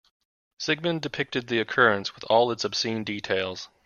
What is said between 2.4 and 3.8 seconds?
its obscene details.